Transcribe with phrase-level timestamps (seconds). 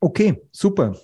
[0.00, 0.96] Okay, super.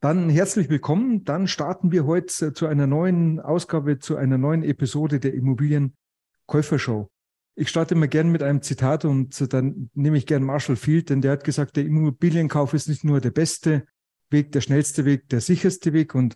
[0.00, 1.24] Dann herzlich willkommen.
[1.24, 7.08] Dann starten wir heute zu einer neuen Ausgabe, zu einer neuen Episode der Immobilienkäufershow.
[7.54, 11.20] Ich starte immer gern mit einem Zitat und dann nehme ich gern Marshall Field, denn
[11.20, 13.86] der hat gesagt, der Immobilienkauf ist nicht nur der beste
[14.30, 16.34] Weg, der schnellste Weg, der sicherste Weg und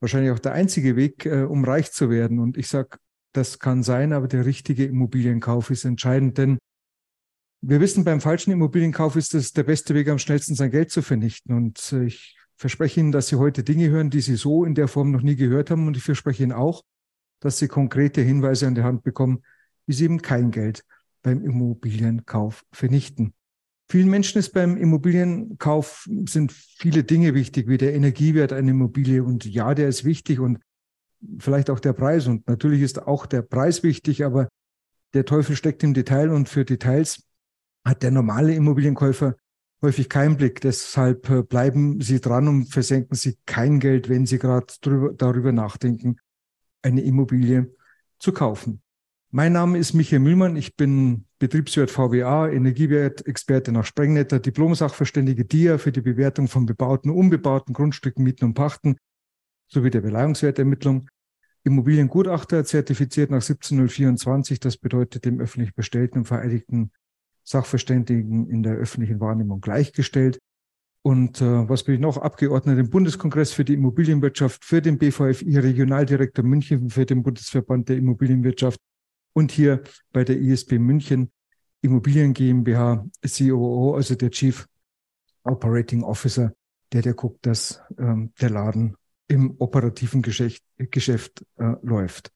[0.00, 2.38] wahrscheinlich auch der einzige Weg, äh, um reich zu werden.
[2.38, 2.98] Und ich sage,
[3.34, 6.58] das kann sein, aber der richtige Immobilienkauf ist entscheidend, denn
[7.60, 11.02] wir wissen, beim falschen Immobilienkauf ist es der beste Weg, am schnellsten sein Geld zu
[11.02, 11.54] vernichten.
[11.54, 14.88] Und äh, ich verspreche Ihnen, dass Sie heute Dinge hören, die Sie so in der
[14.88, 15.86] Form noch nie gehört haben.
[15.86, 16.84] Und ich verspreche Ihnen auch,
[17.40, 19.42] dass Sie konkrete Hinweise an die Hand bekommen,
[19.86, 20.84] wie Sie eben kein Geld
[21.22, 23.34] beim Immobilienkauf vernichten.
[23.90, 29.24] Vielen Menschen ist beim Immobilienkauf sind viele Dinge wichtig, wie der Energiewert einer Immobilie.
[29.24, 30.60] Und ja, der ist wichtig und
[31.38, 32.26] vielleicht auch der Preis.
[32.26, 34.48] Und natürlich ist auch der Preis wichtig, aber
[35.14, 37.27] der Teufel steckt im Detail und für Details
[37.88, 39.36] hat der normale Immobilienkäufer
[39.82, 40.60] häufig keinen Blick.
[40.60, 44.66] Deshalb äh, bleiben Sie dran und versenken Sie kein Geld, wenn Sie gerade
[45.16, 46.18] darüber nachdenken,
[46.82, 47.74] eine Immobilie
[48.18, 48.82] zu kaufen.
[49.30, 50.56] Mein Name ist Michael Mühlmann.
[50.56, 57.74] Ich bin Betriebswirt VWA, Energiewertexperte nach Sprengnetter, Diplomsachverständige DIA für die Bewertung von bebauten, unbebauten
[57.74, 58.96] Grundstücken, Mieten und Pachten
[59.68, 61.10] sowie der Beleihungswertermittlung.
[61.64, 64.60] Immobiliengutachter zertifiziert nach 17024.
[64.60, 66.90] Das bedeutet dem öffentlich bestellten und vereidigten
[67.48, 70.38] Sachverständigen in der öffentlichen Wahrnehmung gleichgestellt.
[71.02, 72.18] Und äh, was bin ich noch?
[72.18, 77.96] Abgeordneter im Bundeskongress für die Immobilienwirtschaft, für den BVFI, Regionaldirektor München für den Bundesverband der
[77.96, 78.80] Immobilienwirtschaft
[79.32, 81.30] und hier bei der ISB München
[81.80, 84.66] Immobilien GmbH COO, also der Chief
[85.44, 86.52] Operating Officer,
[86.92, 88.96] der der guckt, dass ähm, der Laden
[89.28, 92.32] im operativen Geschäft, Geschäft äh, läuft.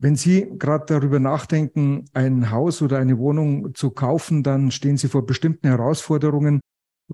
[0.00, 5.08] Wenn Sie gerade darüber nachdenken, ein Haus oder eine Wohnung zu kaufen, dann stehen Sie
[5.08, 6.60] vor bestimmten Herausforderungen,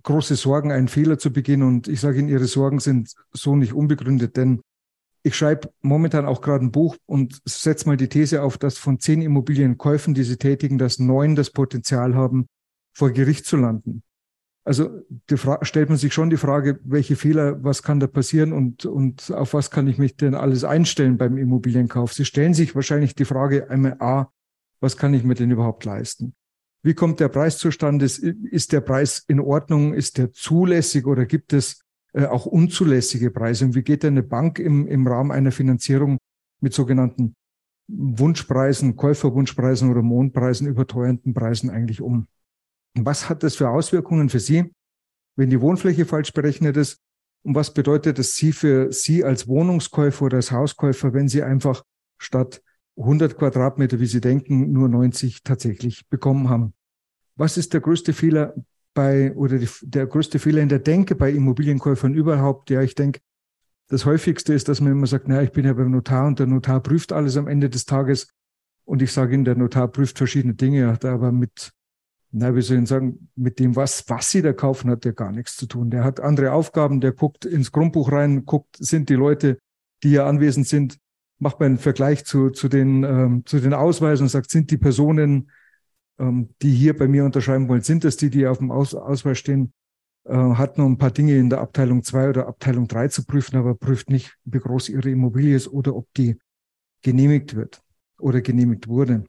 [0.02, 1.62] große Sorgen, einen Fehler zu begehen.
[1.62, 4.60] Und ich sage Ihnen, Ihre Sorgen sind so nicht unbegründet, denn
[5.22, 9.00] ich schreibe momentan auch gerade ein Buch und setze mal die These auf, dass von
[9.00, 12.46] zehn Immobilienkäufen, die sie tätigen, dass neun das Potenzial haben,
[12.92, 14.02] vor Gericht zu landen.
[14.66, 15.02] Also
[15.62, 19.52] stellt man sich schon die Frage, welche Fehler, was kann da passieren und, und auf
[19.52, 22.14] was kann ich mich denn alles einstellen beim Immobilienkauf?
[22.14, 24.30] Sie stellen sich wahrscheinlich die Frage einmal A,
[24.80, 26.34] was kann ich mir denn überhaupt leisten?
[26.82, 28.06] Wie kommt der Preis zustande?
[28.06, 29.94] Ist der Preis in Ordnung?
[29.94, 33.64] Ist der zulässig oder gibt es äh, auch unzulässige Preise.
[33.66, 36.18] Und wie geht eine Bank im, im Rahmen einer Finanzierung
[36.60, 37.34] mit sogenannten
[37.88, 42.28] Wunschpreisen, Käuferwunschpreisen oder Mondpreisen, überteuernden Preisen eigentlich um?
[42.94, 44.72] Was hat das für Auswirkungen für Sie,
[45.36, 47.00] wenn die Wohnfläche falsch berechnet ist?
[47.42, 51.84] Und was bedeutet das Sie für Sie als Wohnungskäufer oder als Hauskäufer, wenn Sie einfach
[52.18, 52.62] statt
[52.96, 56.72] 100 Quadratmeter, wie Sie denken, nur 90 tatsächlich bekommen haben?
[57.36, 58.54] Was ist der größte Fehler
[58.94, 63.20] bei oder die, der größte Fehler in der Denke bei Immobilienkäufern überhaupt, ja, ich denke,
[63.88, 66.46] das häufigste ist, dass man immer sagt, naja, ich bin ja beim Notar und der
[66.46, 68.28] Notar prüft alles am Ende des Tages.
[68.84, 71.72] Und ich sage Ihnen, der Notar prüft verschiedene Dinge, hat aber mit,
[72.34, 75.32] na, wie soll ich sagen, mit dem, was, was Sie da kaufen, hat der gar
[75.32, 75.90] nichts zu tun.
[75.90, 79.58] Der hat andere Aufgaben, der guckt ins Grundbuch rein, guckt, sind die Leute,
[80.02, 80.98] die hier anwesend sind,
[81.38, 84.78] macht man einen Vergleich zu, zu den, ähm, zu den Ausweisen und sagt, sind die
[84.78, 85.50] Personen
[86.18, 89.38] ähm, die hier bei mir unterschreiben wollen, sind das die, die auf dem Aus Ausweis
[89.38, 89.72] stehen,
[90.24, 93.56] äh, hat noch ein paar Dinge in der Abteilung 2 oder Abteilung 3 zu prüfen,
[93.56, 96.36] aber prüft nicht, wie groß ihre Immobilie ist oder ob die
[97.02, 97.82] genehmigt wird
[98.18, 99.24] oder genehmigt wurde.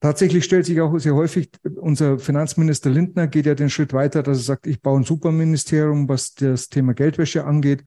[0.00, 4.38] Tatsächlich stellt sich auch sehr häufig, unser Finanzminister Lindner geht ja den Schritt weiter, dass
[4.38, 7.84] er sagt, ich baue ein Superministerium, was das Thema Geldwäsche angeht.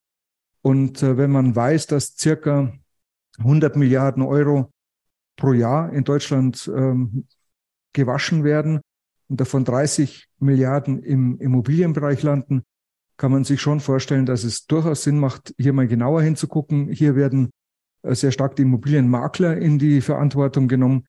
[0.60, 2.72] Und äh, wenn man weiß, dass circa
[3.38, 4.70] 100 Milliarden Euro
[5.36, 7.26] pro Jahr in Deutschland ähm,
[7.94, 8.80] gewaschen werden
[9.28, 12.62] und davon 30 Milliarden im Immobilienbereich landen,
[13.16, 16.88] kann man sich schon vorstellen, dass es durchaus Sinn macht, hier mal genauer hinzugucken.
[16.88, 17.50] Hier werden
[18.02, 21.06] äh, sehr stark die Immobilienmakler in die Verantwortung genommen,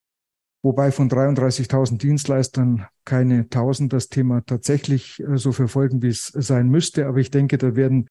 [0.63, 6.69] wobei von 33.000 Dienstleistern keine 1000 das Thema tatsächlich äh, so verfolgen, wie es sein
[6.69, 7.05] müsste.
[7.05, 8.07] Aber ich denke, da werden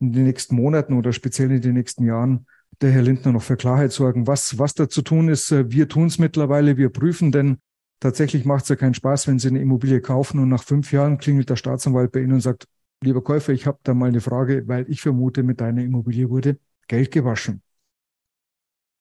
[0.00, 2.46] in den nächsten Monaten oder speziell in den nächsten Jahren
[2.80, 5.52] der Herr Lindner noch für Klarheit sorgen, was, was da zu tun ist.
[5.52, 7.58] Äh, wir tun es mittlerweile, wir prüfen, denn
[8.00, 11.18] tatsächlich macht es ja keinen Spaß, wenn Sie eine Immobilie kaufen und nach fünf Jahren
[11.18, 12.66] klingelt der Staatsanwalt bei Ihnen und sagt,
[13.02, 16.58] lieber Käufer, ich habe da mal eine Frage, weil ich vermute, mit deiner Immobilie wurde
[16.88, 17.62] Geld gewaschen.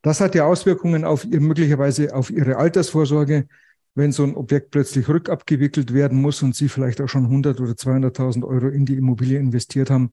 [0.01, 3.47] Das hat ja Auswirkungen auf ihr, möglicherweise auf Ihre Altersvorsorge,
[3.95, 7.73] wenn so ein Objekt plötzlich rückabgewickelt werden muss und Sie vielleicht auch schon 100 oder
[7.73, 10.11] 200.000 Euro in die Immobilie investiert haben,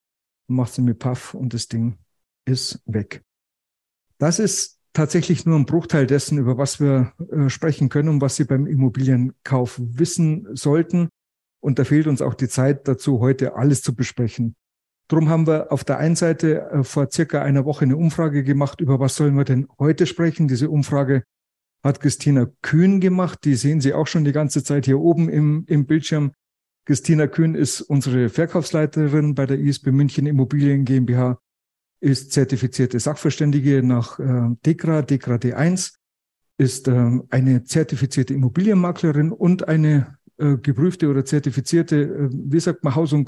[0.49, 1.99] macht sie mit Puff und das Ding
[2.45, 3.23] ist weg.
[4.19, 8.37] Das ist tatsächlich nur ein Bruchteil dessen, über was wir äh, sprechen können und was
[8.37, 11.09] Sie beim Immobilienkauf wissen sollten.
[11.61, 14.55] Und da fehlt uns auch die Zeit dazu, heute alles zu besprechen.
[15.09, 18.81] Drum haben wir auf der einen Seite äh, vor circa einer Woche eine Umfrage gemacht,
[18.81, 20.49] über was sollen wir denn heute sprechen.
[20.49, 21.23] Diese Umfrage
[21.83, 23.41] hat Christina Kühn gemacht.
[23.45, 26.33] Die sehen Sie auch schon die ganze Zeit hier oben im, im Bildschirm.
[26.87, 31.39] Christina Kühn ist unsere Verkaufsleiterin bei der ISB München Immobilien GmbH,
[32.01, 35.95] ist zertifizierte Sachverständige nach äh, DEKRA, DEKRA D1,
[36.59, 42.95] ist äh, eine zertifizierte Immobilienmaklerin und eine äh, geprüfte oder zertifizierte, äh, wie sagt man,
[42.95, 43.25] Haus- und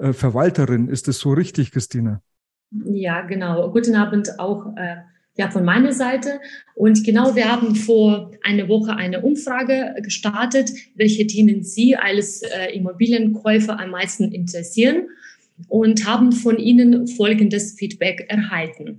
[0.00, 0.88] Grundverwalterin.
[0.88, 2.22] Ist das so richtig, Christina?
[2.70, 3.70] Ja, genau.
[3.70, 4.96] Guten Abend auch äh,
[5.36, 6.40] ja, von meiner Seite.
[6.74, 12.74] Und genau, wir haben vor einer Woche eine Umfrage gestartet, welche Themen Sie als äh,
[12.74, 15.08] Immobilienkäufer am meisten interessieren
[15.68, 18.98] und haben von Ihnen folgendes Feedback erhalten.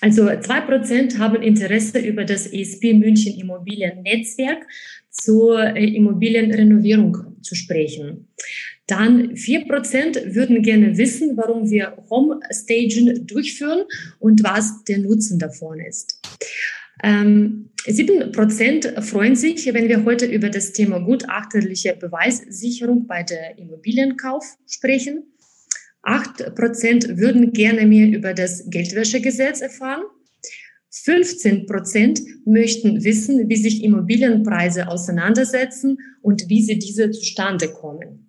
[0.00, 4.66] Also zwei Prozent haben Interesse über das ESP München Immobiliennetzwerk
[5.10, 8.28] zur äh, Immobilienrenovierung zu sprechen.
[8.86, 13.84] Dann vier Prozent würden gerne wissen, warum wir Homestaging durchführen
[14.18, 16.20] und was der Nutzen davon ist.
[17.02, 23.58] Ähm, sieben Prozent freuen sich, wenn wir heute über das Thema gutachterliche Beweissicherung bei der
[23.58, 25.24] Immobilienkauf sprechen.
[26.02, 30.02] Acht Prozent würden gerne mehr über das Geldwäschegesetz erfahren.
[30.90, 38.23] 15 Prozent möchten wissen, wie sich Immobilienpreise auseinandersetzen und wie sie diese zustande kommen.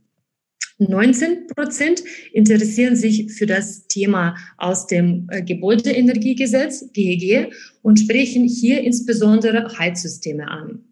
[0.78, 8.82] 19 Prozent interessieren sich für das Thema aus dem äh, Gebäudeenergiegesetz, GEG, und sprechen hier
[8.82, 10.84] insbesondere Heizsysteme an.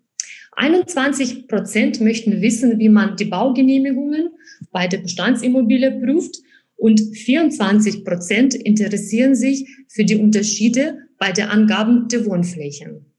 [0.55, 4.29] 21 Prozent möchten wissen, wie man die Baugenehmigungen
[4.71, 6.37] bei der Bestandsimmobilie prüft
[6.75, 13.12] und 24 Prozent interessieren sich für die Unterschiede bei der Angaben der Wohnflächen.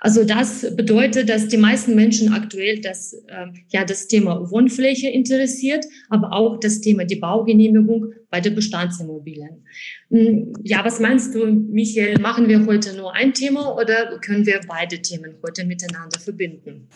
[0.00, 5.84] Also das bedeutet, dass die meisten Menschen aktuell das, äh, ja, das Thema Wohnfläche interessiert,
[6.08, 9.66] aber auch das Thema die Baugenehmigung bei der Bestandsimmobilien.
[10.10, 12.18] Hm, ja, was meinst du, Michael?
[12.20, 16.88] Machen wir heute nur ein Thema oder können wir beide Themen heute miteinander verbinden?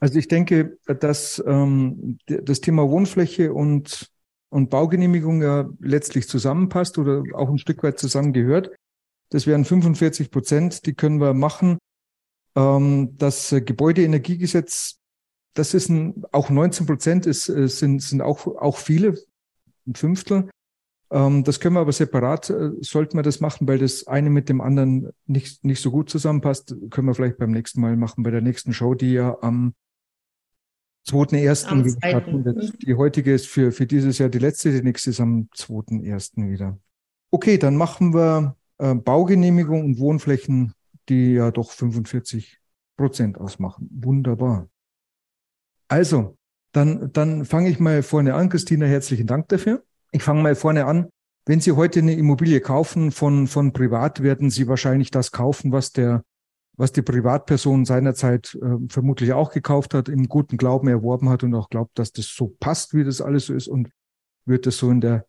[0.00, 4.10] Also ich denke, dass ähm, das Thema Wohnfläche und,
[4.48, 8.70] und Baugenehmigung ja letztlich zusammenpasst oder auch ein Stück weit zusammengehört.
[9.30, 11.78] Das wären 45 Prozent, die können wir machen.
[12.56, 14.98] Ähm, das Gebäudeenergiegesetz,
[15.54, 19.14] das ist ein, auch 19 Prozent ist, äh, sind, sind auch, auch viele,
[19.86, 20.50] ein Fünftel.
[21.10, 24.48] Ähm, das können wir aber separat, äh, sollten wir das machen, weil das eine mit
[24.48, 26.74] dem anderen nicht, nicht so gut zusammenpasst.
[26.90, 29.74] Können wir vielleicht beim nächsten Mal machen, bei der nächsten Show, die ja am
[31.08, 31.96] 2.1.
[31.98, 32.74] stattfindet.
[32.82, 36.50] Die heutige ist für, für dieses Jahr die letzte, die nächste ist am 2.1.
[36.50, 36.78] wieder.
[37.30, 40.72] Okay, dann machen wir äh, Baugenehmigung und Wohnflächen,
[41.08, 42.58] die ja doch 45
[42.96, 43.88] Prozent ausmachen.
[43.92, 44.68] Wunderbar.
[45.88, 46.38] Also,
[46.72, 48.48] dann, dann fange ich mal vorne an.
[48.48, 49.82] Christina, herzlichen Dank dafür.
[50.12, 51.08] Ich fange mal vorne an.
[51.46, 55.92] Wenn Sie heute eine Immobilie kaufen von, von privat, werden Sie wahrscheinlich das kaufen, was
[55.92, 56.22] der,
[56.76, 61.54] was die Privatperson seinerzeit äh, vermutlich auch gekauft hat, im guten Glauben erworben hat und
[61.54, 63.90] auch glaubt, dass das so passt, wie das alles so ist und
[64.44, 65.26] wird das so in der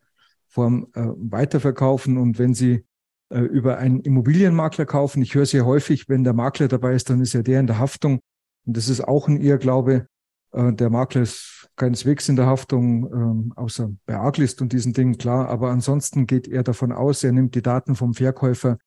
[0.48, 2.18] Form äh, weiterverkaufen.
[2.18, 2.84] Und wenn Sie
[3.32, 5.22] äh, über einen Immobilienmakler kaufen.
[5.22, 7.78] Ich höre sehr häufig, wenn der Makler dabei ist, dann ist ja der in der
[7.78, 8.20] Haftung.
[8.66, 10.06] Und das ist auch ein Irrglaube.
[10.52, 15.16] Äh, der Makler ist keineswegs in der Haftung, ähm, außer bei Arglist und diesen Dingen,
[15.16, 15.48] klar.
[15.48, 18.78] Aber ansonsten geht er davon aus, er nimmt die Daten vom Verkäufer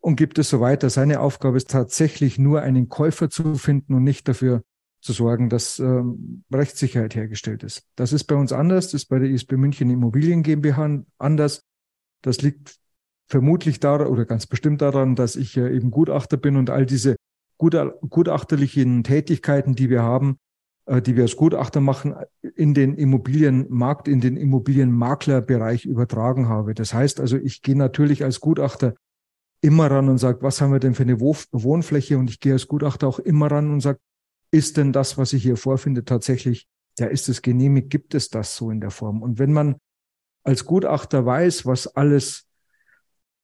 [0.00, 0.90] und gibt es so weiter.
[0.90, 4.62] Seine Aufgabe ist tatsächlich nur einen Käufer zu finden und nicht dafür
[5.00, 7.84] zu sorgen, dass ähm, Rechtssicherheit hergestellt ist.
[7.94, 11.62] Das ist bei uns anders, das ist bei der ISB München Immobilien GmbH anders.
[12.22, 12.80] Das liegt
[13.28, 17.16] vermutlich daran oder ganz bestimmt daran, dass ich eben Gutachter bin und all diese
[17.58, 20.38] gutachterlichen Tätigkeiten, die wir haben,
[20.86, 22.14] äh, die wir als Gutachter machen,
[22.54, 26.74] in den Immobilienmarkt, in den Immobilienmaklerbereich übertragen habe.
[26.74, 28.94] Das heißt also, ich gehe natürlich als Gutachter
[29.60, 32.18] immer ran und sage, was haben wir denn für eine Wohnfläche?
[32.18, 33.98] Und ich gehe als Gutachter auch immer ran und sage,
[34.52, 36.68] ist denn das, was ich hier vorfinde, tatsächlich,
[36.98, 39.22] ja, ist es genehmigt, gibt es das so in der Form?
[39.22, 39.76] Und wenn man
[40.44, 42.45] als Gutachter weiß, was alles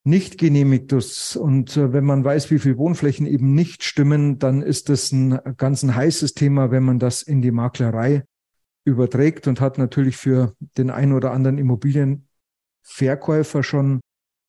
[0.04, 1.36] nicht genehmigt ist.
[1.36, 5.38] Und äh, wenn man weiß, wie viele Wohnflächen eben nicht stimmen, dann ist das ein
[5.56, 8.24] ganz ein heißes Thema, wenn man das in die Maklerei
[8.84, 14.00] überträgt und hat natürlich für den einen oder anderen Immobilienverkäufer schon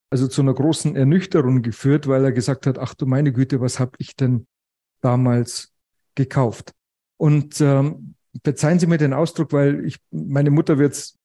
[0.10, 3.80] also zu einer großen Ernüchterung geführt, weil er gesagt hat, ach du meine Güte, was
[3.80, 4.48] habe ich denn
[5.02, 5.74] damals
[6.16, 6.72] gekauft?
[7.18, 11.18] Und ähm, verzeihen Sie mir den Ausdruck, weil ich, meine Mutter wird es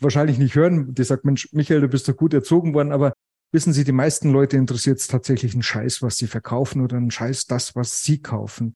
[0.00, 0.94] wahrscheinlich nicht hören.
[0.94, 3.12] Die sagt, Mensch, Michael, du bist doch gut erzogen worden, aber
[3.52, 7.10] wissen Sie, die meisten Leute interessiert es tatsächlich einen Scheiß, was sie verkaufen oder einen
[7.10, 8.74] Scheiß, das, was sie kaufen.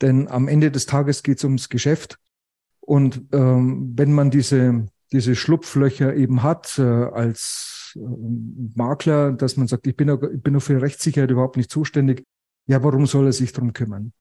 [0.00, 2.18] Denn am Ende des Tages geht es ums Geschäft.
[2.80, 8.00] Und ähm, wenn man diese, diese Schlupflöcher eben hat äh, als äh,
[8.74, 12.24] Makler, dass man sagt, ich bin, ich bin nur für Rechtssicherheit überhaupt nicht zuständig,
[12.66, 14.12] ja, warum soll er sich drum kümmern?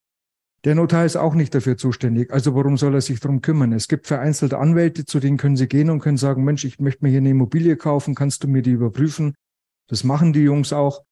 [0.64, 2.32] Der Notar ist auch nicht dafür zuständig.
[2.32, 3.74] Also warum soll er sich drum kümmern?
[3.74, 7.06] Es gibt vereinzelte Anwälte, zu denen können Sie gehen und können sagen, Mensch, ich möchte
[7.06, 9.36] mir hier eine Immobilie kaufen, kannst du mir die überprüfen?
[9.88, 11.04] Das machen die Jungs auch.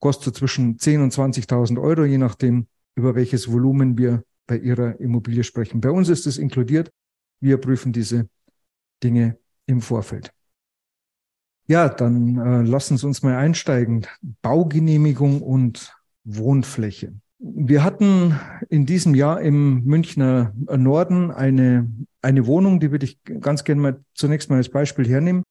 [0.00, 5.44] Kostet zwischen 10.000 und 20.000 Euro, je nachdem, über welches Volumen wir bei Ihrer Immobilie
[5.44, 5.80] sprechen.
[5.80, 6.90] Bei uns ist es inkludiert.
[7.40, 8.28] Wir prüfen diese
[9.02, 10.32] Dinge im Vorfeld.
[11.66, 14.06] Ja, dann äh, lassen Sie uns mal einsteigen.
[14.42, 15.94] Baugenehmigung und
[16.24, 17.12] Wohnfläche.
[17.38, 21.88] Wir hatten in diesem Jahr im Münchner Norden eine,
[22.20, 25.44] eine Wohnung, die würde ich ganz gerne mal zunächst mal als Beispiel hernehmen.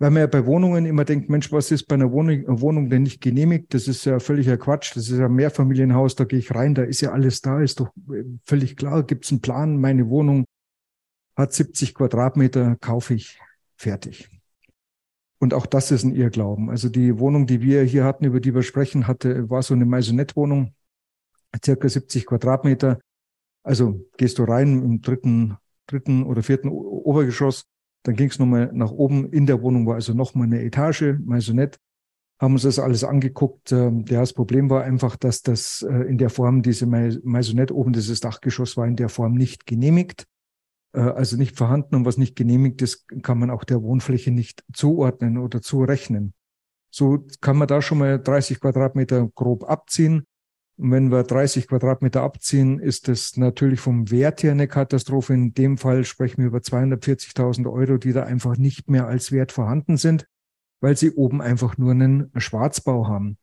[0.00, 3.02] Weil man ja bei Wohnungen immer denkt, Mensch, was ist bei einer Wohnung, Wohnung denn
[3.02, 3.74] nicht genehmigt?
[3.74, 4.94] Das ist ja völliger Quatsch.
[4.94, 7.80] Das ist ja ein Mehrfamilienhaus, da gehe ich rein, da ist ja alles da, ist
[7.80, 7.90] doch
[8.44, 9.02] völlig klar.
[9.02, 9.80] Gibt es einen Plan?
[9.80, 10.44] Meine Wohnung
[11.36, 13.40] hat 70 Quadratmeter, kaufe ich,
[13.76, 14.28] fertig.
[15.40, 16.70] Und auch das ist ein Irrglauben.
[16.70, 19.84] Also die Wohnung, die wir hier hatten, über die wir sprechen, hatte, war so eine
[19.84, 20.74] Maisonette-Wohnung
[21.64, 23.00] circa 70 Quadratmeter.
[23.62, 27.64] Also gehst du rein im dritten, dritten oder vierten Obergeschoss,
[28.08, 29.30] dann ging es nochmal nach oben.
[29.32, 31.78] In der Wohnung war also nochmal eine Etage, Maisonette.
[32.40, 33.70] Haben uns das alles angeguckt.
[33.70, 37.92] Ähm, ja, das Problem war einfach, dass das äh, in der Form, diese Maisonette oben,
[37.92, 40.26] dieses Dachgeschoss war in der Form nicht genehmigt.
[40.94, 44.64] Äh, also nicht vorhanden und was nicht genehmigt ist, kann man auch der Wohnfläche nicht
[44.72, 46.32] zuordnen oder zurechnen.
[46.90, 50.24] So kann man da schon mal 30 Quadratmeter grob abziehen.
[50.78, 55.34] Und wenn wir 30 Quadratmeter abziehen, ist das natürlich vom Wert her eine Katastrophe.
[55.34, 59.50] In dem Fall sprechen wir über 240.000 Euro, die da einfach nicht mehr als Wert
[59.50, 60.26] vorhanden sind,
[60.80, 63.38] weil sie oben einfach nur einen Schwarzbau haben.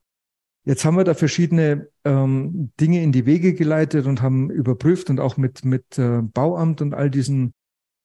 [0.64, 5.20] Jetzt haben wir da verschiedene ähm, Dinge in die Wege geleitet und haben überprüft und
[5.20, 7.54] auch mit, mit äh, Bauamt und all diesen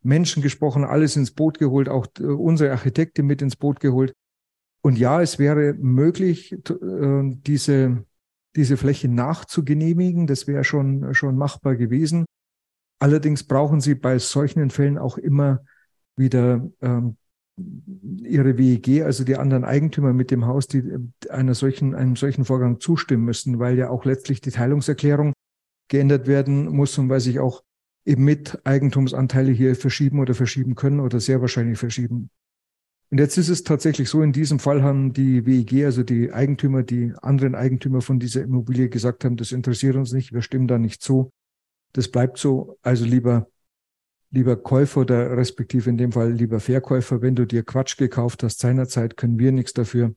[0.02, 4.12] Menschen gesprochen, alles ins Boot geholt, auch äh, unsere Architektin mit ins Boot geholt.
[4.82, 8.04] Und ja, es wäre möglich, äh, diese
[8.56, 10.26] diese Fläche nachzugenehmigen.
[10.26, 12.24] Das wäre schon, schon machbar gewesen.
[12.98, 15.64] Allerdings brauchen Sie bei solchen Fällen auch immer
[16.16, 17.16] wieder ähm,
[18.22, 20.82] Ihre WEG, also die anderen Eigentümer mit dem Haus, die
[21.28, 25.32] einer solchen, einem solchen Vorgang zustimmen müssen, weil ja auch letztlich die Teilungserklärung
[25.88, 27.62] geändert werden muss und weil sich auch
[28.06, 32.30] eben mit Eigentumsanteile hier verschieben oder verschieben können oder sehr wahrscheinlich verschieben
[33.10, 36.84] und jetzt ist es tatsächlich so, in diesem Fall haben die WEG, also die Eigentümer,
[36.84, 40.78] die anderen Eigentümer von dieser Immobilie gesagt haben, das interessiert uns nicht, wir stimmen da
[40.78, 41.32] nicht zu.
[41.92, 42.78] Das bleibt so.
[42.82, 43.48] Also lieber,
[44.30, 48.60] lieber Käufer oder respektive in dem Fall lieber Verkäufer, wenn du dir Quatsch gekauft hast
[48.60, 50.14] seinerzeit, können wir nichts dafür.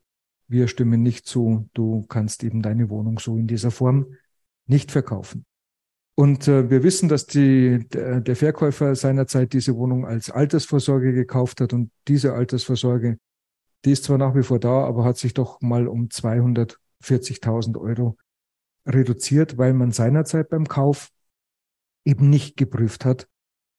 [0.48, 1.68] Wir stimmen nicht zu.
[1.74, 4.06] Du kannst eben deine Wohnung so in dieser Form
[4.68, 5.46] nicht verkaufen.
[6.16, 11.60] Und äh, wir wissen, dass die, der, der Verkäufer seinerzeit diese Wohnung als Altersvorsorge gekauft
[11.60, 13.18] hat und diese Altersvorsorge,
[13.86, 18.16] die ist zwar nach wie vor da, aber hat sich doch mal um 240.000 Euro
[18.86, 21.10] reduziert, weil man seinerzeit beim Kauf
[22.06, 23.28] eben nicht geprüft hat,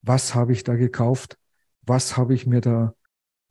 [0.03, 1.39] was habe ich da gekauft,
[1.83, 2.95] was habe ich mir da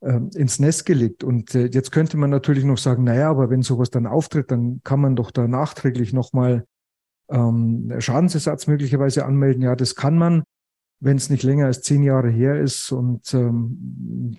[0.02, 1.24] ähm, ins Nest gelegt.
[1.24, 4.82] Und äh, jetzt könnte man natürlich noch sagen, naja, aber wenn sowas dann auftritt, dann
[4.84, 6.66] kann man doch da nachträglich nochmal
[7.30, 9.64] ähm, Schadensersatz möglicherweise anmelden.
[9.64, 10.44] Ja, das kann man,
[11.00, 12.92] wenn es nicht länger als zehn Jahre her ist.
[12.92, 13.78] Und ähm,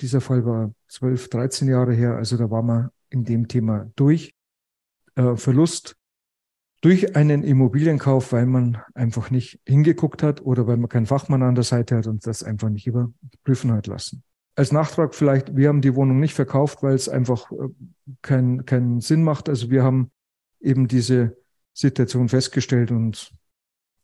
[0.00, 2.16] dieser Fall war zwölf, dreizehn Jahre her.
[2.16, 4.34] Also da war man in dem Thema durch.
[5.16, 5.96] Äh, Verlust
[6.80, 11.54] durch einen Immobilienkauf, weil man einfach nicht hingeguckt hat oder weil man keinen Fachmann an
[11.54, 14.22] der Seite hat und das einfach nicht überprüfen hat lassen.
[14.54, 17.68] Als Nachtrag vielleicht, wir haben die Wohnung nicht verkauft, weil es einfach äh,
[18.20, 19.48] keinen keinen Sinn macht.
[19.48, 20.10] Also wir haben
[20.60, 21.36] eben diese
[21.74, 23.32] Situation festgestellt und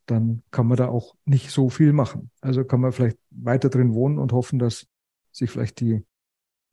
[0.06, 2.30] dann kann man da auch nicht so viel machen.
[2.40, 4.86] Also kann man vielleicht weiter drin wohnen und hoffen, dass
[5.30, 6.04] sich vielleicht die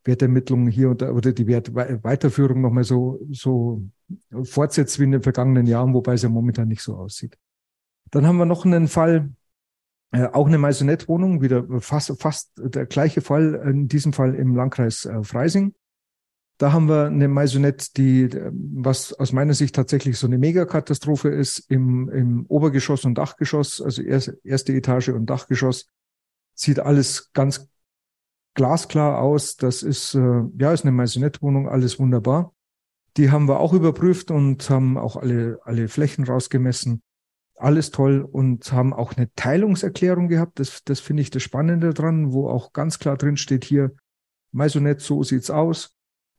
[0.04, 3.84] Wertermittlungen hier und da, oder die Wert Weiterführung nochmal so, so
[4.44, 7.38] fortsetzt wie in den vergangenen Jahren, wobei es ja momentan nicht so aussieht.
[8.10, 9.32] Dann haben wir noch einen Fall,
[10.12, 15.06] äh, auch eine Maisonette-Wohnung, wieder fast, fast der gleiche Fall, in diesem Fall im Landkreis
[15.06, 15.76] äh, Freising.
[16.58, 21.60] Da haben wir eine Maisonette, die, was aus meiner Sicht tatsächlich so eine Megakatastrophe ist,
[21.70, 25.88] im, im Obergeschoss und Dachgeschoss, also erste, erste Etage und Dachgeschoss,
[26.56, 27.70] sieht alles ganz
[28.56, 29.56] glasklar aus.
[29.56, 32.54] Das ist, äh, ja, ist eine Maisonette-Wohnung, alles wunderbar.
[33.16, 37.02] Die haben wir auch überprüft und haben auch alle, alle Flächen rausgemessen.
[37.56, 40.60] Alles toll und haben auch eine Teilungserklärung gehabt.
[40.60, 43.96] Das, das finde ich das Spannende dran, wo auch ganz klar drin steht hier,
[44.52, 45.97] Maisonette, so sieht's aus.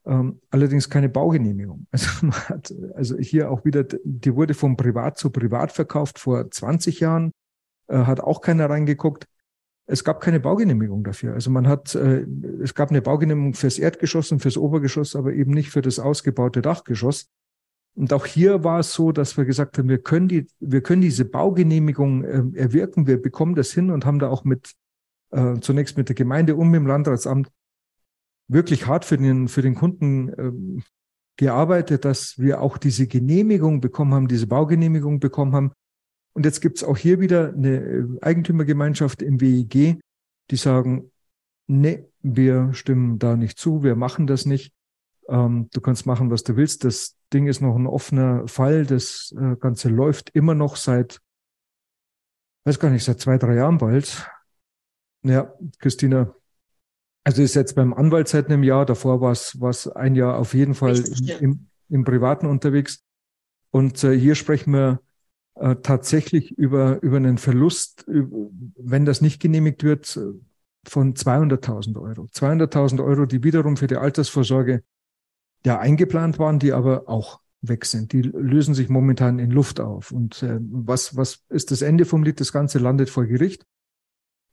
[0.08, 1.86] Ähm, allerdings keine Baugenehmigung.
[1.92, 7.00] Also, hat, also hier auch wieder, die wurde von Privat zu Privat verkauft vor 20
[7.00, 7.30] Jahren,
[7.88, 9.26] äh, hat auch keiner reingeguckt.
[9.86, 11.34] Es gab keine Baugenehmigung dafür.
[11.34, 12.26] Also man hat, äh,
[12.62, 16.62] es gab eine Baugenehmigung fürs Erdgeschoss und fürs Obergeschoss, aber eben nicht für das ausgebaute
[16.62, 17.28] Dachgeschoss.
[17.94, 21.02] Und auch hier war es so, dass wir gesagt haben, wir können die, wir können
[21.02, 24.72] diese Baugenehmigung äh, erwirken, wir bekommen das hin und haben da auch mit
[25.32, 27.50] äh, zunächst mit der Gemeinde und mit dem Landratsamt
[28.48, 30.82] wirklich hart für den, für den Kunden äh,
[31.36, 35.72] gearbeitet, dass wir auch diese Genehmigung bekommen haben, diese Baugenehmigung bekommen haben.
[36.32, 40.00] Und jetzt gibt's auch hier wieder eine äh, Eigentümergemeinschaft im WEG,
[40.50, 41.10] die sagen,
[41.66, 44.72] nee, wir stimmen da nicht zu, wir machen das nicht.
[45.28, 46.84] Ähm, du kannst machen, was du willst.
[46.84, 48.86] Das Ding ist noch ein offener Fall.
[48.86, 51.20] Das äh, Ganze läuft immer noch seit,
[52.64, 54.28] weiß gar nicht, seit zwei, drei Jahren bald.
[55.22, 56.34] Ja, Christina,
[57.28, 60.74] also ist jetzt beim Anwalt seit einem Jahr, davor war es, ein Jahr auf jeden
[60.74, 63.04] Fall Richtig, im, im, im, Privaten unterwegs.
[63.70, 65.02] Und äh, hier sprechen wir
[65.56, 70.18] äh, tatsächlich über, über einen Verlust, wenn das nicht genehmigt wird,
[70.86, 72.22] von 200.000 Euro.
[72.32, 74.82] 200.000 Euro, die wiederum für die Altersvorsorge
[75.66, 78.14] ja eingeplant waren, die aber auch weg sind.
[78.14, 80.12] Die lösen sich momentan in Luft auf.
[80.12, 82.40] Und äh, was, was ist das Ende vom Lied?
[82.40, 83.66] Das Ganze landet vor Gericht.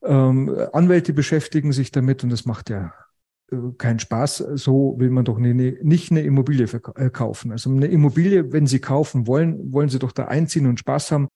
[0.06, 2.94] Ähm, Anwälte beschäftigen sich damit und das macht ja
[3.52, 4.38] äh, keinen Spaß.
[4.54, 7.52] So will man doch eine, nicht eine Immobilie äh, kaufen.
[7.52, 11.28] Also eine Immobilie, wenn Sie kaufen wollen, wollen Sie doch da einziehen und Spaß haben.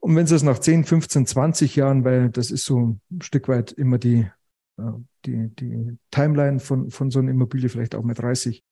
[0.00, 3.48] Und wenn Sie es nach 10, 15, 20 Jahren, weil das ist so ein Stück
[3.48, 4.26] weit immer die,
[4.78, 4.82] äh,
[5.26, 8.62] die, die Timeline von, von so einer Immobilie, vielleicht auch mit 30,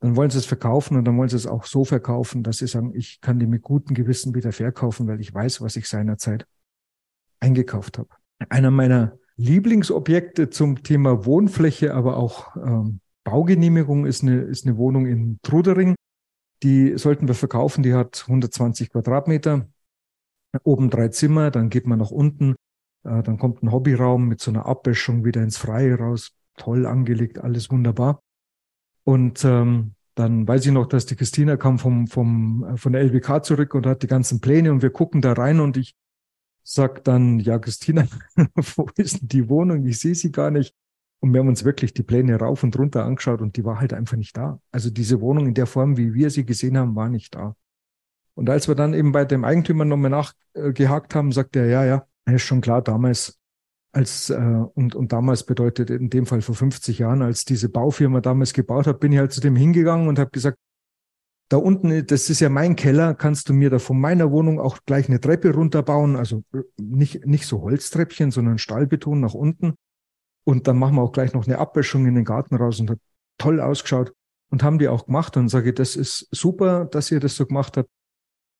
[0.00, 2.66] dann wollen sie es verkaufen und dann wollen sie es auch so verkaufen, dass sie
[2.66, 6.46] sagen, ich kann die mit gutem Gewissen wieder verkaufen, weil ich weiß, was ich seinerzeit
[7.40, 8.08] eingekauft habe
[8.50, 15.06] einer meiner Lieblingsobjekte zum Thema Wohnfläche, aber auch ähm, Baugenehmigung ist eine, ist eine Wohnung
[15.06, 15.94] in Trudering.
[16.62, 17.82] Die sollten wir verkaufen.
[17.82, 19.66] Die hat 120 Quadratmeter,
[20.64, 22.54] oben drei Zimmer, dann geht man nach unten,
[23.04, 26.32] äh, dann kommt ein Hobbyraum mit so einer Abbäschung wieder ins Freie raus.
[26.56, 28.20] Toll angelegt, alles wunderbar.
[29.04, 33.02] Und ähm, dann weiß ich noch, dass die Christina kam vom, vom, äh, von der
[33.02, 35.94] LBK zurück und hat die ganzen Pläne und wir gucken da rein und ich
[36.62, 38.06] sagt dann, ja, Christina,
[38.54, 39.84] wo ist denn die Wohnung?
[39.86, 40.74] Ich sehe sie gar nicht.
[41.20, 43.92] Und wir haben uns wirklich die Pläne rauf und runter angeschaut und die war halt
[43.92, 44.60] einfach nicht da.
[44.72, 47.54] Also diese Wohnung in der Form, wie wir sie gesehen haben, war nicht da.
[48.34, 52.06] Und als wir dann eben bei dem Eigentümer nochmal nachgehakt haben, sagt er, ja, ja,
[52.26, 53.38] ist schon klar, damals
[53.92, 54.36] als äh,
[54.74, 58.86] und, und damals bedeutet in dem Fall vor 50 Jahren, als diese Baufirma damals gebaut
[58.86, 60.58] hat, bin ich halt zu dem hingegangen und habe gesagt,
[61.48, 64.78] da unten, das ist ja mein Keller, kannst du mir da von meiner Wohnung auch
[64.86, 69.74] gleich eine Treppe runterbauen, also äh, nicht, nicht so Holztreppchen, sondern Stahlbeton nach unten.
[70.44, 72.98] Und dann machen wir auch gleich noch eine Abwäschung in den Garten raus und hat
[73.38, 74.12] toll ausgeschaut
[74.50, 77.76] und haben die auch gemacht und sage, das ist super, dass ihr das so gemacht
[77.76, 77.88] habt.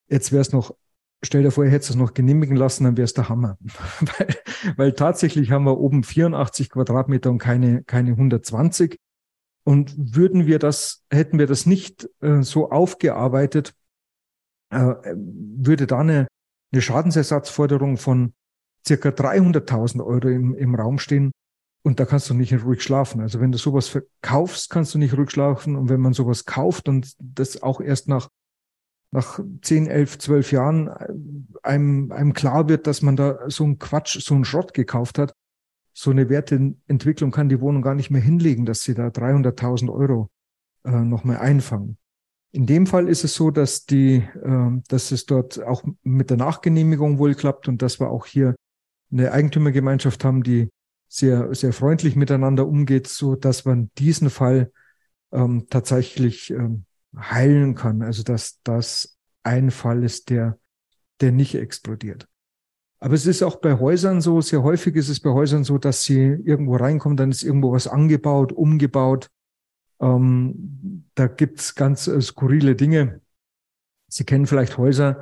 [0.08, 0.74] Jetzt wäre es noch,
[1.22, 3.58] stell dir vor, ihr hättet es noch genehmigen lassen, dann wäre es der Hammer.
[4.18, 4.36] weil,
[4.76, 8.98] weil tatsächlich haben wir oben 84 Quadratmeter und keine, keine 120.
[9.64, 13.74] Und würden wir das, hätten wir das nicht äh, so aufgearbeitet,
[14.70, 16.26] äh, würde da eine,
[16.72, 18.34] eine Schadensersatzforderung von
[18.86, 21.32] circa 300.000 Euro im, im Raum stehen.
[21.84, 23.20] Und da kannst du nicht ruhig schlafen.
[23.20, 25.76] Also wenn du sowas verkaufst, kannst du nicht ruhig schlafen.
[25.76, 28.28] Und wenn man sowas kauft und das auch erst nach,
[29.10, 31.08] nach 10, 11, 12 Jahren äh,
[31.62, 35.34] einem, einem klar wird, dass man da so einen Quatsch, so einen Schrott gekauft hat,
[35.92, 40.30] so eine Werteentwicklung kann die Wohnung gar nicht mehr hinlegen, dass sie da 300.000 Euro
[40.84, 41.98] äh, nochmal einfangen.
[42.52, 46.36] In dem Fall ist es so, dass die, äh, dass es dort auch mit der
[46.36, 48.54] Nachgenehmigung wohl klappt und dass wir auch hier
[49.10, 50.70] eine Eigentümergemeinschaft haben, die
[51.08, 54.72] sehr, sehr freundlich miteinander umgeht, so dass man diesen Fall
[55.30, 58.02] ähm, tatsächlich ähm, heilen kann.
[58.02, 60.58] Also dass das ein Fall ist, der,
[61.20, 62.28] der nicht explodiert.
[63.02, 66.04] Aber es ist auch bei Häusern so, sehr häufig ist es bei Häusern so, dass
[66.04, 69.28] sie irgendwo reinkommen, dann ist irgendwo was angebaut, umgebaut.
[70.00, 73.20] Ähm, da gibt's ganz äh, skurrile Dinge.
[74.06, 75.20] Sie kennen vielleicht Häuser,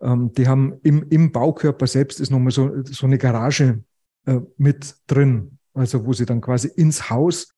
[0.00, 3.82] ähm, die haben im, im Baukörper selbst ist nochmal so, so eine Garage
[4.26, 5.58] äh, mit drin.
[5.74, 7.52] Also wo sie dann quasi ins Haus,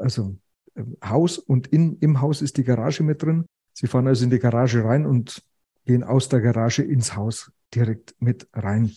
[0.00, 0.36] also
[0.74, 3.46] äh, Haus und in, im Haus ist die Garage mit drin.
[3.72, 5.44] Sie fahren also in die Garage rein und
[5.84, 8.92] gehen aus der Garage ins Haus direkt mit rein.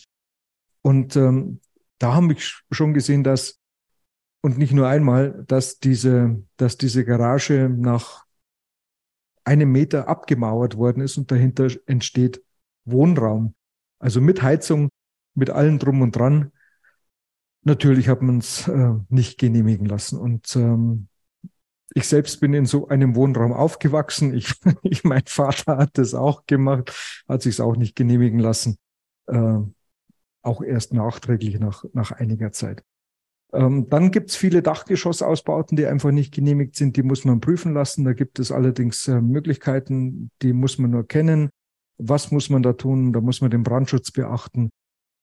[0.82, 1.60] Und ähm,
[1.98, 3.60] da haben wir schon gesehen, dass,
[4.42, 8.24] und nicht nur einmal, dass diese, dass diese Garage nach
[9.44, 12.42] einem Meter abgemauert worden ist und dahinter entsteht
[12.84, 13.54] Wohnraum.
[13.98, 14.90] Also mit Heizung,
[15.34, 16.52] mit allem drum und dran.
[17.62, 20.18] Natürlich hat man es äh, nicht genehmigen lassen.
[20.18, 21.08] Und ähm,
[21.92, 24.34] ich selbst bin in so einem Wohnraum aufgewachsen.
[24.34, 28.78] Ich, ich mein Vater hat das auch gemacht, hat sich es auch nicht genehmigen lassen.
[29.26, 29.58] Äh,
[30.42, 32.82] auch erst nachträglich nach, nach einiger Zeit.
[33.52, 36.96] Ähm, dann gibt es viele Dachgeschossausbauten, die einfach nicht genehmigt sind.
[36.96, 38.04] Die muss man prüfen lassen.
[38.04, 41.50] Da gibt es allerdings äh, Möglichkeiten, die muss man nur kennen.
[41.96, 43.12] Was muss man da tun?
[43.12, 44.70] Da muss man den Brandschutz beachten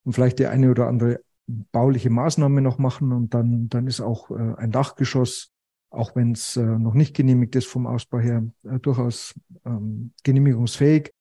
[0.04, 3.12] und vielleicht die eine oder andere bauliche Maßnahme noch machen.
[3.12, 5.51] Und dann, dann ist auch äh, ein Dachgeschoss,
[5.92, 11.12] auch wenn es äh, noch nicht genehmigt ist vom Ausbau her, äh, durchaus ähm, genehmigungsfähig.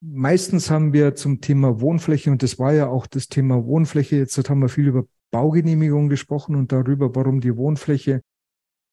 [0.00, 4.48] Meistens haben wir zum Thema Wohnfläche, und das war ja auch das Thema Wohnfläche, jetzt
[4.48, 8.22] haben wir viel über Baugenehmigung gesprochen und darüber, warum die Wohnfläche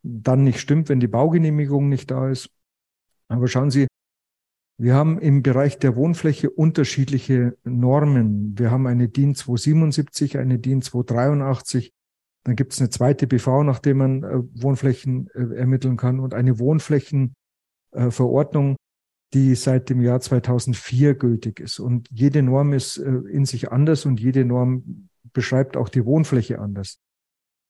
[0.03, 2.49] dann nicht stimmt, wenn die Baugenehmigung nicht da ist.
[3.27, 3.87] Aber schauen Sie,
[4.77, 8.57] wir haben im Bereich der Wohnfläche unterschiedliche Normen.
[8.57, 11.93] Wir haben eine DIN 277, eine DIN 283.
[12.45, 16.59] Dann gibt es eine zweite BV, nachdem man äh, Wohnflächen äh, ermitteln kann und eine
[16.59, 18.77] Wohnflächenverordnung,
[19.33, 21.79] die seit dem Jahr 2004 gültig ist.
[21.79, 26.59] Und jede Norm ist äh, in sich anders und jede Norm beschreibt auch die Wohnfläche
[26.59, 26.99] anders.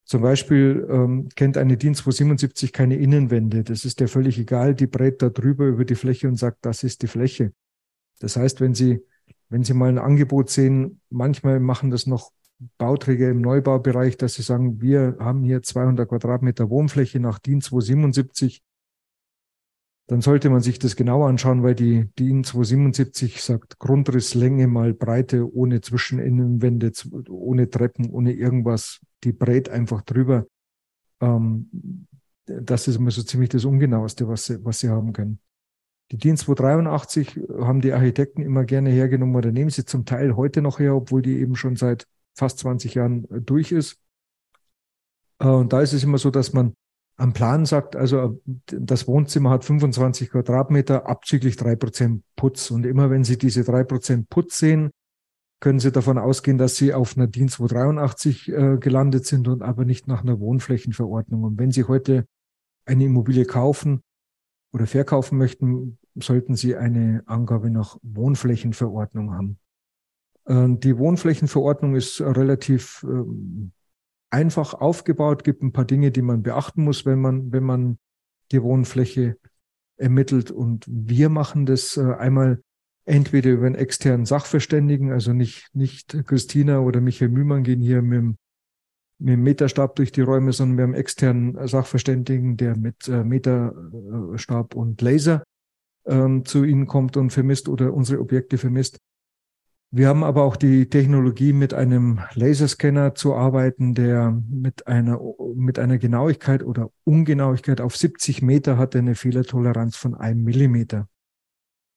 [0.04, 3.64] Zum Beispiel ähm, kennt eine DIN 277 keine Innenwände.
[3.64, 4.76] Das ist ja völlig egal.
[4.76, 7.54] Die brät da drüber über die Fläche und sagt, das ist die Fläche.
[8.20, 9.02] Das heißt, wenn Sie,
[9.50, 12.32] wenn Sie mal ein Angebot sehen, manchmal machen das noch
[12.78, 18.64] Bauträger im Neubaubereich, dass sie sagen, wir haben hier 200 Quadratmeter Wohnfläche nach DIN 277
[20.08, 25.52] dann sollte man sich das genauer anschauen, weil die DIN 277 sagt Grundrisslänge mal Breite
[25.52, 26.92] ohne Zwischeninnenwände,
[27.30, 29.02] ohne Treppen, ohne irgendwas.
[29.24, 30.46] Die brät einfach drüber.
[31.22, 32.08] Ähm,
[32.46, 35.40] das ist immer so ziemlich das Ungenaueste, was sie, was sie haben können.
[36.12, 40.62] Die DIN 283 haben die Architekten immer gerne hergenommen oder nehmen sie zum Teil heute
[40.62, 42.06] noch her, obwohl die eben schon seit
[42.36, 43.98] fast 20 Jahren durch ist.
[45.40, 46.74] Äh, und da ist es immer so, dass man
[47.18, 52.72] am Plan sagt, also das Wohnzimmer hat 25 Quadratmeter, abzüglich drei Prozent Putz.
[52.72, 54.92] Und immer wenn Sie diese drei Prozent Putz sehen,
[55.62, 59.86] können Sie davon ausgehen, dass Sie auf einer DIN 283 äh, gelandet sind und aber
[59.86, 61.44] nicht nach einer Wohnflächenverordnung.
[61.44, 62.26] Und wenn Sie heute
[62.86, 64.02] eine Immobilie kaufen
[64.74, 69.58] oder verkaufen möchten, sollten Sie eine Angabe nach Wohnflächenverordnung haben.
[70.46, 73.70] Äh, die Wohnflächenverordnung ist relativ äh,
[74.30, 78.00] einfach aufgebaut, gibt ein paar Dinge, die man beachten muss, wenn man, wenn man
[78.52, 79.38] die Wohnfläche
[79.98, 80.52] ermittelt.
[80.52, 82.62] Und wir machen das äh, einmal
[83.06, 88.18] entweder über einen externen Sachverständigen, also nicht, nicht Christina oder Michael Mühlmann gehen hier mit
[88.18, 88.38] dem,
[89.20, 94.76] mit dem Meterstab durch die Räume, sondern wir haben externen Sachverständigen, der mit äh, Meterstab
[94.76, 95.44] und Laser
[96.06, 99.00] ähm, zu Ihnen kommt und vermisst oder unsere Objekte vermisst.
[99.98, 105.22] Wir haben aber auch die Technologie, mit einem Laserscanner zu arbeiten, der mit einer,
[105.56, 111.08] mit einer Genauigkeit oder Ungenauigkeit auf 70 Meter hat, eine Fehlertoleranz von einem Millimeter.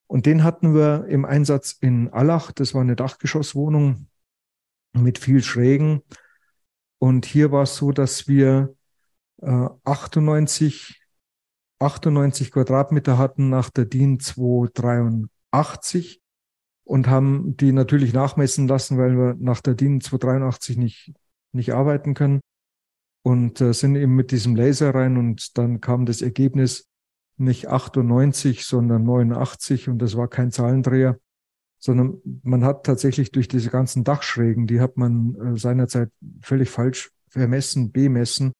[0.06, 2.52] Und den hatten wir im Einsatz in Allach.
[2.52, 4.06] Das war eine Dachgeschosswohnung
[4.92, 6.02] mit viel Schrägen.
[7.00, 8.76] Und hier war es so, dass wir
[9.42, 11.02] äh, 98,
[11.80, 16.22] 98 Quadratmeter hatten nach der DIN 283
[16.88, 21.12] und haben die natürlich nachmessen lassen, weil wir nach der DIN 283 nicht,
[21.53, 22.40] nicht arbeiten können
[23.22, 26.87] und äh, sind eben mit diesem Laser rein und dann kam das Ergebnis
[27.37, 31.18] nicht 98, sondern 89 und das war kein Zahlendreher,
[31.79, 37.11] sondern man hat tatsächlich durch diese ganzen Dachschrägen, die hat man äh, seinerzeit völlig falsch
[37.29, 38.53] vermessen, bemessen.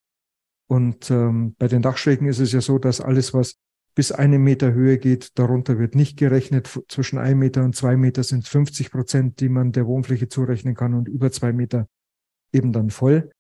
[0.67, 3.57] Und ähm, bei den Dachschrägen ist es ja so, dass alles, was
[3.95, 5.39] bis eine Meter Höhe geht.
[5.39, 6.69] Darunter wird nicht gerechnet.
[6.89, 10.75] Zwischen ein Meter und zwei Meter sind es 50 Prozent, die man der Wohnfläche zurechnen
[10.75, 11.89] kann und über zwei Meter
[12.53, 13.31] eben dann voll.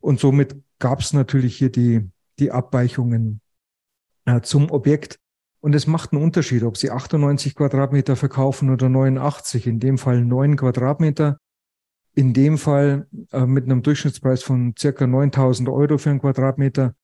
[0.00, 3.40] Und somit gab es natürlich hier die, die Abweichungen
[4.26, 5.18] äh, zum Objekt.
[5.60, 9.66] Und es macht einen Unterschied, ob Sie 98 Quadratmeter verkaufen oder 89.
[9.66, 11.38] In dem Fall 9 Quadratmeter.
[12.14, 16.94] In dem Fall äh, mit einem Durchschnittspreis von circa 9000 Euro für einen Quadratmeter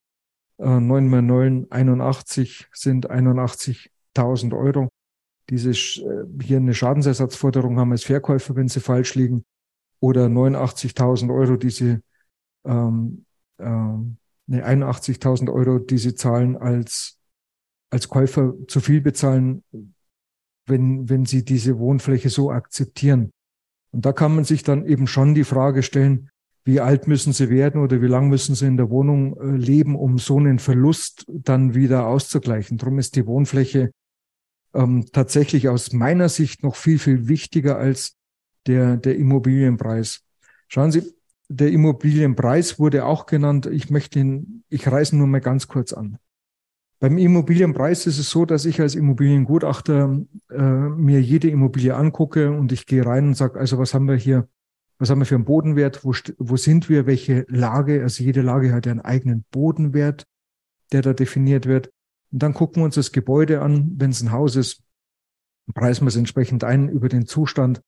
[0.60, 4.88] 9 mal 9, 81 sind 81.000 Euro.
[5.48, 9.44] Diese äh, hier eine Schadensersatzforderung haben als Verkäufer, wenn sie falsch liegen,
[10.00, 11.98] oder 89.000 Euro, die sie
[12.64, 13.24] ähm,
[13.58, 14.16] ähm,
[14.48, 17.18] eine 81.000 Euro, die sie zahlen, als,
[17.90, 19.64] als Käufer zu viel bezahlen,
[20.66, 23.32] wenn, wenn sie diese Wohnfläche so akzeptieren.
[23.92, 26.30] Und da kann man sich dann eben schon die Frage stellen,
[26.64, 29.96] wie alt müssen sie werden oder wie lang müssen sie in der Wohnung äh, leben,
[29.96, 32.78] um so einen Verlust dann wieder auszugleichen.
[32.78, 33.92] Darum ist die Wohnfläche
[34.74, 38.16] ähm, tatsächlich aus meiner Sicht noch viel, viel wichtiger als
[38.66, 40.22] der, der Immobilienpreis.
[40.68, 41.02] Schauen Sie,
[41.48, 43.66] der Immobilienpreis wurde auch genannt.
[43.66, 46.18] Ich möchte ihn, ich reiße nur mal ganz kurz an.
[47.00, 50.20] Beim Immobilienpreis ist es so, dass ich als Immobiliengutachter
[50.50, 54.16] äh, mir jede Immobilie angucke und ich gehe rein und sage, also was haben wir
[54.16, 54.48] hier,
[55.00, 58.72] was haben wir für einen Bodenwert, wo, wo sind wir, welche Lage, also jede Lage
[58.72, 60.24] hat einen eigenen Bodenwert,
[60.92, 61.90] der da definiert wird.
[62.30, 64.82] Und dann gucken wir uns das Gebäude an, wenn es ein Haus ist,
[65.74, 67.80] preisen wir es entsprechend ein über den Zustand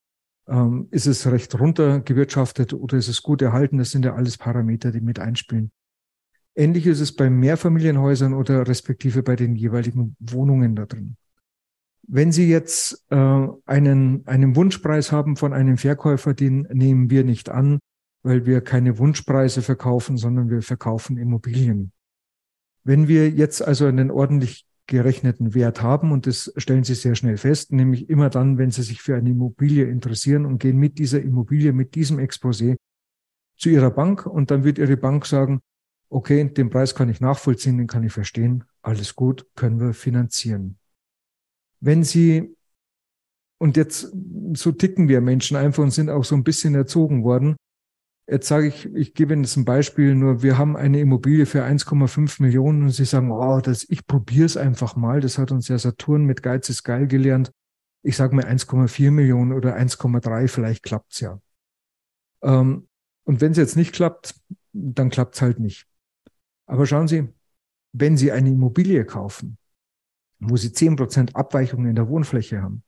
[0.47, 3.77] ähm, ist es recht runtergewirtschaftet oder ist es gut erhalten?
[3.77, 5.71] Das sind ja alles Parameter, die mit einspielen.
[6.55, 11.15] Ähnlich ist es bei Mehrfamilienhäusern oder respektive bei den jeweiligen Wohnungen da drin.
[12.07, 17.49] Wenn Sie jetzt äh, einen, einen Wunschpreis haben von einem Verkäufer, den nehmen wir nicht
[17.49, 17.79] an,
[18.23, 21.91] weil wir keine Wunschpreise verkaufen, sondern wir verkaufen Immobilien.
[22.83, 27.37] Wenn wir jetzt also einen ordentlich gerechneten Wert haben und das stellen Sie sehr schnell
[27.37, 31.21] fest, nämlich immer dann, wenn Sie sich für eine Immobilie interessieren und gehen mit dieser
[31.21, 32.75] Immobilie, mit diesem Exposé
[33.57, 35.61] zu Ihrer Bank und dann wird Ihre Bank sagen,
[36.09, 40.77] okay, den Preis kann ich nachvollziehen, den kann ich verstehen, alles gut, können wir finanzieren.
[41.83, 42.55] Wenn Sie,
[43.57, 44.13] und jetzt
[44.53, 47.55] so ticken wir Menschen einfach und sind auch so ein bisschen erzogen worden,
[48.25, 51.65] Jetzt sage ich, ich gebe Ihnen jetzt ein Beispiel, nur wir haben eine Immobilie für
[51.65, 55.19] 1,5 Millionen und Sie sagen, oh, das, ich probiere es einfach mal.
[55.19, 57.51] Das hat uns ja Saturn mit Geiz ist geil gelernt.
[58.01, 61.41] Ich sage mir 1,4 Millionen oder 1,3, vielleicht klappt's ja.
[62.41, 62.87] Ähm,
[63.25, 64.35] und wenn es jetzt nicht klappt,
[64.71, 65.85] dann klappt's halt nicht.
[66.65, 67.27] Aber schauen Sie,
[67.91, 69.57] wenn Sie eine Immobilie kaufen,
[70.49, 72.83] wo Sie 10% Abweichungen in der Wohnfläche haben,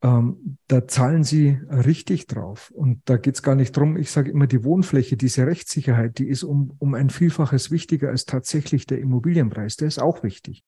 [0.00, 2.70] ähm, da zahlen sie richtig drauf.
[2.70, 3.96] Und da geht's gar nicht drum.
[3.96, 8.24] Ich sage immer, die Wohnfläche, diese Rechtssicherheit, die ist um, um ein Vielfaches wichtiger als
[8.24, 9.76] tatsächlich der Immobilienpreis.
[9.76, 10.62] Der ist auch wichtig.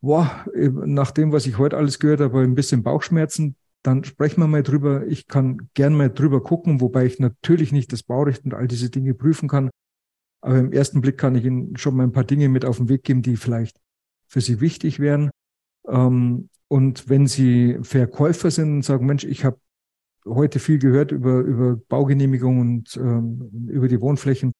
[0.00, 3.54] boah, nach dem, was ich heute alles gehört habe, ein bisschen Bauchschmerzen,
[3.88, 5.06] dann sprechen wir mal drüber.
[5.06, 8.90] Ich kann gern mal drüber gucken, wobei ich natürlich nicht das Baurecht und all diese
[8.90, 9.70] Dinge prüfen kann.
[10.42, 12.90] Aber im ersten Blick kann ich Ihnen schon mal ein paar Dinge mit auf den
[12.90, 13.80] Weg geben, die vielleicht
[14.26, 15.30] für Sie wichtig wären.
[15.88, 19.58] Ähm, und wenn Sie Verkäufer sind und sagen, Mensch, ich habe
[20.26, 24.52] heute viel gehört über, über Baugenehmigung und ähm, über die Wohnflächen,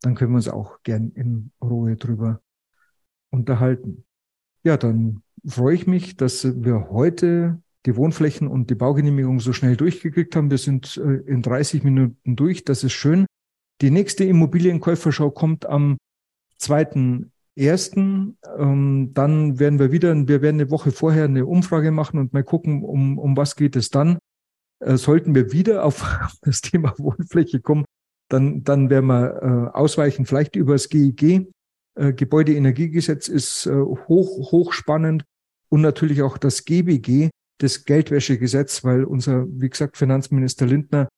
[0.00, 2.40] dann können wir uns auch gern in Ruhe drüber
[3.28, 4.06] unterhalten.
[4.64, 9.76] Ja, dann freue ich mich, dass wir heute die Wohnflächen und die Baugenehmigung so schnell
[9.76, 10.50] durchgekriegt haben.
[10.50, 12.64] Wir sind äh, in 30 Minuten durch.
[12.64, 13.26] Das ist schön.
[13.80, 15.96] Die nächste Immobilienkäuferschau kommt am
[16.60, 18.34] 2.1.
[18.58, 22.44] Ähm, dann werden wir wieder, wir werden eine Woche vorher eine Umfrage machen und mal
[22.44, 24.18] gucken, um, um was geht es dann.
[24.80, 26.04] Äh, sollten wir wieder auf
[26.42, 27.86] das Thema Wohnfläche kommen,
[28.28, 31.50] dann, dann werden wir äh, ausweichen, vielleicht über das GEG.
[31.96, 35.24] Gebäudeenergiegesetz ist äh, hoch, hochspannend
[35.68, 37.30] und natürlich auch das GBG
[37.62, 41.08] das Geldwäschegesetz, weil unser, wie gesagt, Finanzminister Lindner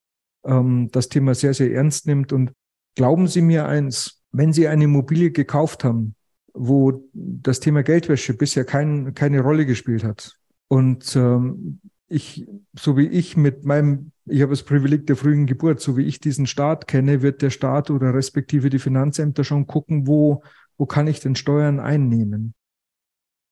[0.45, 2.33] ähm, das Thema sehr, sehr ernst nimmt.
[2.33, 2.53] Und
[2.97, 6.15] glauben Sie mir eins, wenn Sie eine Immobilie gekauft haben,
[6.55, 10.37] wo das Thema Geldwäsche bisher kein, keine Rolle gespielt hat
[10.73, 15.83] und ähm, ich, so wie ich mit meinem, ich habe das Privileg der frühen Geburt,
[15.83, 20.07] so wie ich diesen Staat kenne, wird der Staat oder respektive die Finanzämter schon gucken,
[20.07, 20.43] wo,
[20.79, 22.55] wo kann ich denn Steuern einnehmen?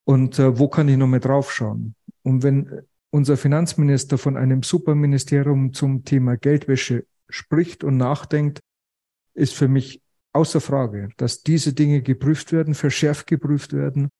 [0.04, 1.94] Und äh, wo kann ich noch mal draufschauen?
[2.22, 8.60] Und wenn unser Finanzminister von einem Superministerium zum Thema Geldwäsche spricht und nachdenkt,
[9.34, 10.02] ist für mich
[10.32, 14.10] außer Frage, dass diese Dinge geprüft werden, verschärft geprüft werden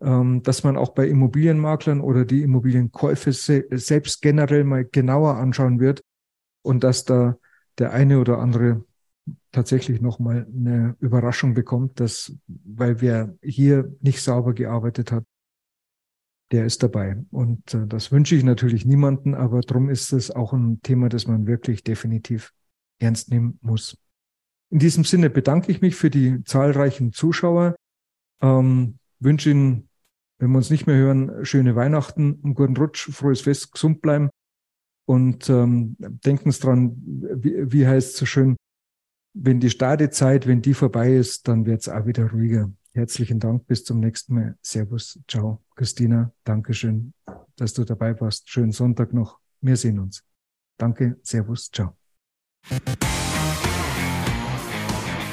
[0.00, 6.02] ähm, dass man auch bei Immobilienmaklern oder die Immobilienkäufe selbst generell mal genauer anschauen wird
[6.62, 7.36] und dass da
[7.78, 8.84] der eine oder andere
[9.50, 15.24] tatsächlich nochmal eine Überraschung bekommt, dass, weil wer hier nicht sauber gearbeitet hat,
[16.50, 17.22] der ist dabei.
[17.30, 21.26] Und äh, das wünsche ich natürlich niemanden, aber drum ist es auch ein Thema, das
[21.26, 22.52] man wirklich definitiv
[22.98, 23.96] ernst nehmen muss.
[24.70, 27.74] In diesem Sinne bedanke ich mich für die zahlreichen Zuschauer,
[28.40, 29.88] ähm, wünsche Ihnen
[30.38, 34.30] wenn wir uns nicht mehr hören, schöne Weihnachten, einen guten Rutsch, frohes Fest, gesund bleiben.
[35.04, 38.56] Und ähm, denken Sie dran, wie, wie heißt es so schön,
[39.34, 42.70] wenn die Startezeit, wenn die vorbei ist, dann wird es auch wieder ruhiger.
[42.92, 44.56] Herzlichen Dank, bis zum nächsten Mal.
[44.62, 45.67] Servus, ciao.
[45.78, 47.14] Christina, Dankeschön,
[47.56, 48.50] dass du dabei warst.
[48.50, 49.38] Schönen Sonntag noch.
[49.60, 50.24] Wir sehen uns.
[50.76, 51.96] Danke, Servus, ciao.